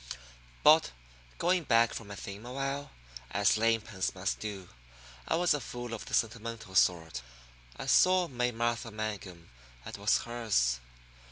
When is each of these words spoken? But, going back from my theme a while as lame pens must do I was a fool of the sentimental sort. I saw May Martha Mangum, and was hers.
But, 0.63 0.89
going 1.37 1.61
back 1.65 1.93
from 1.93 2.07
my 2.07 2.15
theme 2.15 2.43
a 2.47 2.51
while 2.53 2.89
as 3.29 3.55
lame 3.55 3.81
pens 3.81 4.15
must 4.15 4.39
do 4.39 4.67
I 5.27 5.35
was 5.35 5.53
a 5.53 5.59
fool 5.61 5.93
of 5.93 6.05
the 6.05 6.15
sentimental 6.15 6.73
sort. 6.73 7.21
I 7.77 7.85
saw 7.85 8.27
May 8.27 8.51
Martha 8.51 8.89
Mangum, 8.89 9.51
and 9.85 9.97
was 9.97 10.23
hers. 10.23 10.79